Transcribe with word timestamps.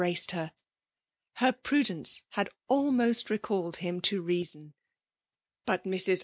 braced 0.01 0.31
her. 0.31 0.51
Her 1.33 1.51
prudence 1.53 2.23
liad 2.35 2.47
almbst 2.71 3.29
recalled 3.29 3.77
'him 3.77 4.01
to 4.01 4.19
treason. 4.23 4.73
But 5.63 5.83
Mts. 5.85 6.19